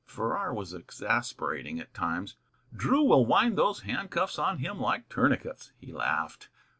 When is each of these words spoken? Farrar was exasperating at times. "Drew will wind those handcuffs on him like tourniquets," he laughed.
Farrar 0.07 0.51
was 0.51 0.73
exasperating 0.73 1.79
at 1.79 1.93
times. 1.93 2.35
"Drew 2.75 3.03
will 3.03 3.23
wind 3.23 3.55
those 3.55 3.81
handcuffs 3.81 4.39
on 4.39 4.57
him 4.57 4.79
like 4.79 5.07
tourniquets," 5.09 5.73
he 5.79 5.93
laughed. 5.93 6.49